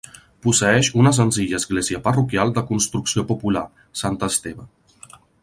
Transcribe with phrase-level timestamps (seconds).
[0.45, 3.65] Posseeix una senzilla església parroquial de construcció popular,
[4.03, 4.69] Sant Esteve.